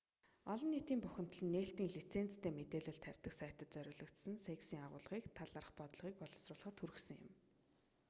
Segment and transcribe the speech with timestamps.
[0.51, 6.75] олон нийтийн бухимдал нь нээлттэй лицензтэй мэдээлэл тавьдаг сайтад зориулсан cексийн агуулгын талаарх бодлогыг боловсруулахад
[6.79, 7.31] хүргэсэн юм